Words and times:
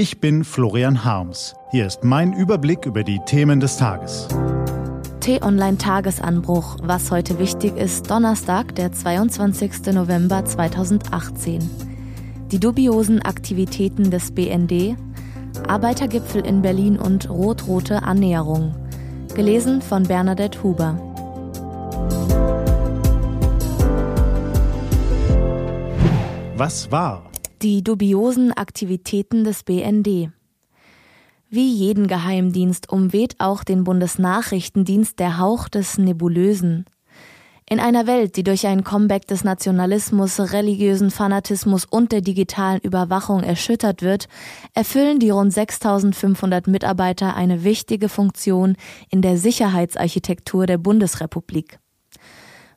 Ich 0.00 0.18
bin 0.18 0.44
Florian 0.44 1.04
Harms. 1.04 1.54
Hier 1.72 1.86
ist 1.86 2.04
mein 2.04 2.32
Überblick 2.32 2.86
über 2.86 3.04
die 3.04 3.20
Themen 3.26 3.60
des 3.60 3.76
Tages. 3.76 4.28
T-Online 5.20 5.76
Tagesanbruch. 5.76 6.78
Was 6.82 7.10
heute 7.10 7.38
wichtig 7.38 7.76
ist, 7.76 8.10
Donnerstag, 8.10 8.74
der 8.76 8.92
22. 8.92 9.92
November 9.92 10.42
2018. 10.42 11.68
Die 12.50 12.58
dubiosen 12.58 13.20
Aktivitäten 13.20 14.10
des 14.10 14.32
BND, 14.32 14.96
Arbeitergipfel 15.68 16.46
in 16.46 16.62
Berlin 16.62 16.98
und 16.98 17.28
rot-rote 17.28 18.02
Annäherung. 18.02 18.74
Gelesen 19.34 19.82
von 19.82 20.04
Bernadette 20.04 20.62
Huber. 20.62 20.98
Was 26.56 26.90
war? 26.90 27.30
Die 27.62 27.84
dubiosen 27.84 28.52
Aktivitäten 28.52 29.44
des 29.44 29.64
BND. 29.64 30.30
Wie 31.50 31.70
jeden 31.74 32.06
Geheimdienst 32.06 32.88
umweht 32.88 33.34
auch 33.36 33.64
den 33.64 33.84
Bundesnachrichtendienst 33.84 35.18
der 35.18 35.36
Hauch 35.36 35.68
des 35.68 35.98
Nebulösen. 35.98 36.86
In 37.68 37.78
einer 37.78 38.06
Welt, 38.06 38.36
die 38.36 38.44
durch 38.44 38.66
ein 38.66 38.82
Comeback 38.82 39.26
des 39.26 39.44
Nationalismus, 39.44 40.40
religiösen 40.54 41.10
Fanatismus 41.10 41.84
und 41.84 42.12
der 42.12 42.22
digitalen 42.22 42.80
Überwachung 42.80 43.42
erschüttert 43.42 44.00
wird, 44.00 44.28
erfüllen 44.72 45.18
die 45.18 45.28
rund 45.28 45.52
6500 45.52 46.66
Mitarbeiter 46.66 47.36
eine 47.36 47.62
wichtige 47.62 48.08
Funktion 48.08 48.74
in 49.10 49.20
der 49.20 49.36
Sicherheitsarchitektur 49.36 50.64
der 50.64 50.78
Bundesrepublik. 50.78 51.78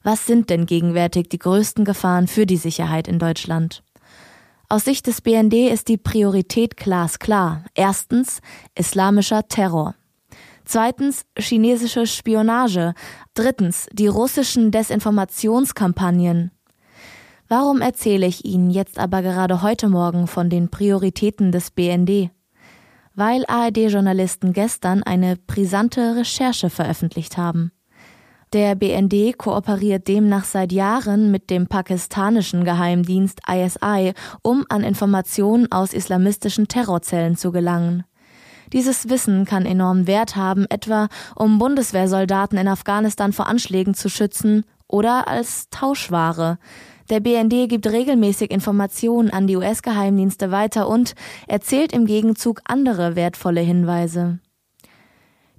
Was 0.03 0.25
sind 0.25 0.50
denn 0.50 0.66
gegenwärtig 0.66 1.30
die 1.30 1.39
größten 1.39 1.86
Gefahren 1.86 2.27
für 2.27 2.45
die 2.45 2.58
Sicherheit 2.58 3.08
in 3.08 3.17
Deutschland? 3.17 3.81
Aus 4.73 4.86
Sicht 4.86 5.05
des 5.05 5.22
BND 5.22 5.70
ist 5.72 5.88
die 5.88 5.98
Priorität 5.98 6.77
glasklar. 6.77 7.64
Erstens 7.76 8.40
islamischer 8.73 9.48
Terror. 9.48 9.94
Zweitens 10.66 11.28
chinesische 11.38 12.08
Spionage. 12.08 12.95
Drittens 13.36 13.88
die 13.94 14.08
russischen 14.08 14.72
Desinformationskampagnen. 14.72 16.50
Warum 17.47 17.81
erzähle 17.81 18.25
ich 18.25 18.45
Ihnen 18.45 18.72
jetzt 18.72 18.97
aber 18.97 19.22
gerade 19.22 19.62
heute 19.62 19.89
Morgen 19.89 20.25
von 20.25 20.50
den 20.50 20.70
Prioritäten 20.70 21.52
des 21.52 21.69
BND? 21.69 22.31
Weil 23.14 23.45
ARD-Journalisten 23.47 24.53
gestern 24.53 25.03
eine 25.03 25.36
brisante 25.36 26.16
Recherche 26.16 26.72
veröffentlicht 26.72 27.38
haben. 27.38 27.72
Der 28.54 28.76
BND 28.76 29.36
kooperiert 29.36 30.08
demnach 30.08 30.44
seit 30.44 30.72
Jahren 30.72 31.32
mit 31.32 31.50
dem 31.50 31.66
pakistanischen 31.66 32.64
Geheimdienst 32.64 33.42
ISI, 33.52 34.14
um 34.44 34.64
an 34.70 34.84
Informationen 34.84 35.72
aus 35.72 35.92
islamistischen 35.92 36.68
Terrorzellen 36.68 37.36
zu 37.36 37.52
gelangen. 37.52 38.04
Dieses 38.72 39.09
Wissen 39.09 39.46
kann 39.46 39.66
enormen 39.66 40.06
Wert 40.06 40.36
haben, 40.36 40.68
etwa 40.70 41.08
um 41.36 41.58
Bundeswehrsoldaten 41.58 42.59
in 42.59 42.68
Afghanistan 42.68 43.34
vor 43.34 43.48
Anschlägen 43.48 43.96
zu 43.96 44.08
schützen 44.08 44.66
oder 44.88 45.28
als 45.28 45.72
Tauschware. 45.72 46.59
Der 47.09 47.22
BND 47.22 47.68
gibt 47.68 47.88
regelmäßig 47.88 48.52
Informationen 48.52 49.31
an 49.31 49.48
die 49.48 49.58
US-Geheimdienste 49.58 50.52
weiter 50.52 50.88
und 50.88 51.16
erzählt 51.48 51.92
im 51.92 52.06
Gegenzug 52.06 52.62
andere 52.66 53.16
wertvolle 53.16 53.62
Hinweise. 53.62 54.38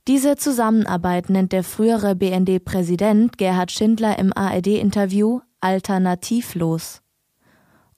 Diese 0.07 0.37
Zusammenarbeit 0.37 1.31
nennt 1.31 1.53
der 1.53 1.65
frühere 1.65 2.15
BND-Präsident 2.15 3.39
Gerhard 3.39 3.73
Schindler 3.73 4.19
im 4.19 4.37
ARD-Interview 4.37 5.41
alternativlos. 5.63 7.01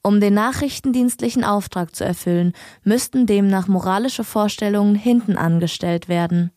Um 0.04 0.20
den 0.20 0.34
nachrichtendienstlichen 0.34 1.42
Auftrag 1.42 1.96
zu 1.96 2.04
erfüllen, 2.04 2.52
müssten 2.84 3.26
demnach 3.26 3.66
moralische 3.66 4.22
Vorstellungen 4.22 4.94
hinten 4.94 5.36
angestellt 5.36 6.08
werden. 6.08 6.52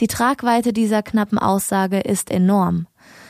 Die 0.00 0.06
Tragweite 0.06 0.72
dieser 0.72 1.02
knappen 1.02 1.38
Aussage 1.38 2.00
ist 2.00 2.30
enorm. 2.30 2.86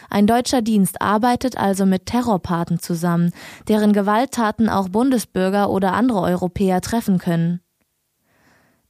Ein 0.08 0.28
deutscher 0.28 0.62
Dienst 0.62 1.02
arbeitet 1.02 1.58
also 1.58 1.86
mit 1.86 2.06
Terrorpaten 2.06 2.78
zusammen, 2.78 3.32
deren 3.66 3.92
Gewalttaten 3.92 4.68
auch 4.68 4.88
Bundesbürger 4.90 5.70
oder 5.70 5.92
andere 5.94 6.20
Europäer 6.20 6.80
treffen 6.80 7.18
können. 7.18 7.60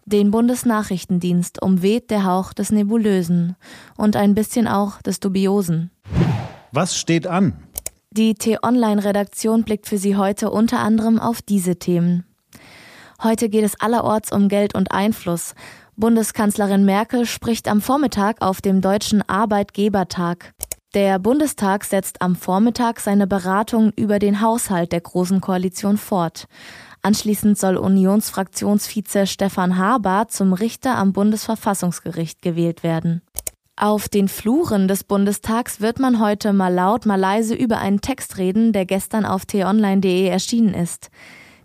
Den 0.08 0.30
Bundesnachrichtendienst 0.30 1.60
umweht 1.60 2.12
der 2.12 2.24
Hauch 2.24 2.52
des 2.52 2.70
Nebulösen 2.70 3.56
und 3.96 4.14
ein 4.14 4.36
bisschen 4.36 4.68
auch 4.68 5.02
des 5.02 5.18
Dubiosen. 5.18 5.90
Was 6.70 6.96
steht 6.96 7.26
an? 7.26 7.54
Die 8.12 8.34
T-Online-Redaktion 8.34 9.64
blickt 9.64 9.88
für 9.88 9.98
Sie 9.98 10.14
heute 10.14 10.50
unter 10.50 10.78
anderem 10.78 11.18
auf 11.18 11.42
diese 11.42 11.80
Themen. 11.80 12.24
Heute 13.20 13.48
geht 13.48 13.64
es 13.64 13.80
allerorts 13.80 14.30
um 14.30 14.48
Geld 14.48 14.76
und 14.76 14.92
Einfluss. 14.92 15.56
Bundeskanzlerin 15.96 16.84
Merkel 16.84 17.26
spricht 17.26 17.66
am 17.66 17.80
Vormittag 17.80 18.42
auf 18.42 18.60
dem 18.60 18.80
Deutschen 18.80 19.28
Arbeitgebertag. 19.28 20.54
Der 20.94 21.18
Bundestag 21.18 21.82
setzt 21.82 22.22
am 22.22 22.36
Vormittag 22.36 23.00
seine 23.00 23.26
Beratungen 23.26 23.92
über 23.96 24.20
den 24.20 24.40
Haushalt 24.40 24.92
der 24.92 25.00
Großen 25.00 25.40
Koalition 25.40 25.98
fort. 25.98 26.46
Anschließend 27.06 27.56
soll 27.56 27.76
Unionsfraktionsvize 27.76 29.28
Stefan 29.28 29.78
Haber 29.78 30.26
zum 30.26 30.52
Richter 30.52 30.98
am 30.98 31.12
Bundesverfassungsgericht 31.12 32.42
gewählt 32.42 32.82
werden. 32.82 33.22
Auf 33.76 34.08
den 34.08 34.26
Fluren 34.26 34.88
des 34.88 35.04
Bundestags 35.04 35.80
wird 35.80 36.00
man 36.00 36.18
heute 36.18 36.52
mal 36.52 36.74
laut, 36.74 37.06
mal 37.06 37.14
leise 37.14 37.54
über 37.54 37.78
einen 37.78 38.00
Text 38.00 38.38
reden, 38.38 38.72
der 38.72 38.86
gestern 38.86 39.24
auf 39.24 39.46
t-online.de 39.46 40.26
erschienen 40.26 40.74
ist. 40.74 41.10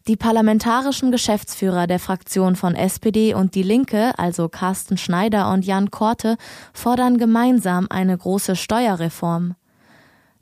Die 0.08 0.16
parlamentarischen 0.16 1.10
Geschäftsführer 1.12 1.88
der 1.88 1.98
Fraktion 1.98 2.56
von 2.56 2.76
SPD 2.76 3.34
und 3.34 3.56
Die 3.56 3.64
Linke, 3.64 4.12
also 4.20 4.48
Carsten 4.48 4.96
Schneider 4.96 5.52
und 5.52 5.66
Jan 5.66 5.90
Korte, 5.90 6.38
fordern 6.72 7.18
gemeinsam 7.18 7.88
eine 7.90 8.16
große 8.16 8.56
Steuerreform. 8.56 9.56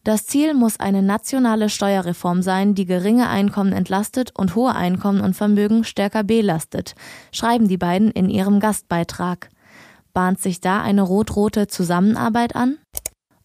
Das 0.10 0.26
Ziel 0.26 0.56
muss 0.56 0.80
eine 0.80 1.04
nationale 1.04 1.70
Steuerreform 1.70 2.42
sein, 2.42 2.74
die 2.74 2.86
geringe 2.86 3.30
Einkommen 3.30 3.74
entlastet 3.74 4.32
und 4.36 4.56
hohe 4.56 4.74
Einkommen 4.74 5.22
und 5.22 5.36
Vermögen 5.36 5.84
stärker 5.84 6.24
belastet, 6.24 6.96
schreiben 7.32 7.68
die 7.68 7.78
beiden 7.78 8.10
in 8.10 8.28
ihrem 8.28 8.60
Gastbeitrag. 8.60 9.52
Bahnt 10.12 10.40
sich 10.40 10.62
da 10.62 10.82
eine 10.82 11.04
rot-rote 11.04 11.68
Zusammenarbeit 11.68 12.56
an? 12.56 12.80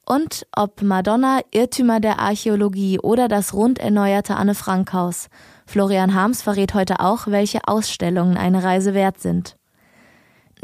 Und 0.06 0.46
ob 0.56 0.80
Madonna, 0.80 1.40
Irrtümer 1.50 2.00
der 2.00 2.18
Archäologie 2.18 2.98
oder 2.98 3.28
das 3.28 3.52
rund 3.52 3.78
erneuerte 3.78 4.36
Anne 4.36 4.54
Frank 4.54 4.94
Haus. 4.94 5.28
Florian 5.66 6.14
Harms 6.14 6.40
verrät 6.40 6.72
heute 6.72 7.00
auch, 7.00 7.26
welche 7.26 7.68
Ausstellungen 7.68 8.38
eine 8.38 8.64
Reise 8.64 8.94
wert 8.94 9.20
sind. 9.20 9.58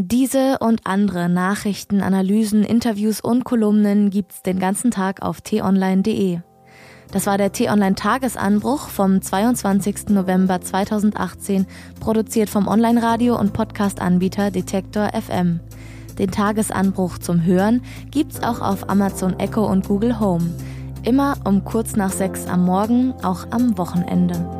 Diese 0.03 0.57
und 0.61 0.87
andere 0.87 1.29
Nachrichten, 1.29 2.01
Analysen, 2.01 2.65
Interviews 2.65 3.21
und 3.21 3.45
Kolumnen 3.45 4.09
gibt's 4.09 4.43
den 4.43 4.59
ganzen 4.59 4.91
Tag 4.91 5.21
auf 5.21 5.43
t-online.de. 5.43 6.39
Das 7.13 7.27
war 7.27 7.37
der 7.37 7.53
T-Online 7.53 7.97
Tagesanbruch 7.97 8.89
vom 8.89 9.21
22. 9.21 10.09
November 10.09 10.63
2018, 10.63 11.67
produziert 11.99 12.49
vom 12.49 12.67
Online-Radio 12.67 13.39
und 13.39 13.53
Podcast-Anbieter 13.53 14.51
Detektor 14.51 15.11
FM. 15.13 15.61
Den 16.19 16.31
Tagesanbruch 16.31 17.19
zum 17.19 17.45
Hören 17.45 17.83
gibt's 18.11 18.43
auch 18.43 18.63
auf 18.63 18.89
Amazon 18.89 19.39
Echo 19.39 19.67
und 19.67 19.87
Google 19.87 20.19
Home. 20.19 20.51
Immer 21.03 21.35
um 21.45 21.65
kurz 21.65 21.95
nach 21.95 22.13
sechs 22.13 22.47
am 22.47 22.65
Morgen, 22.65 23.13
auch 23.23 23.49
am 23.51 23.77
Wochenende. 23.77 24.60